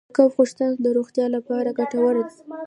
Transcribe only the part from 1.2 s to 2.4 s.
لپاره ګټوره ده.